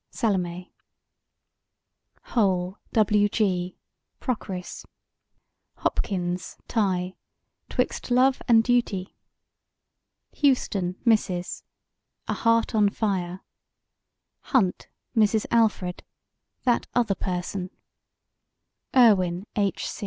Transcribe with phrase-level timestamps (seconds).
[0.09, 0.73] Salome
[2.23, 3.29] HOLE, W.
[3.29, 3.77] G.:
[4.19, 4.83] Procris
[5.77, 7.13] HOPKINS, TIGHE:
[7.69, 9.15] 'Twixt Love and Duty
[10.43, 11.61] HOUSTON, MRS.:
[12.27, 13.41] A Heart on Fire
[14.39, 15.45] HUNT, MRS.
[15.51, 16.01] ALFRED:
[16.63, 17.69] That Other Person
[18.95, 19.85] IRWIN, H.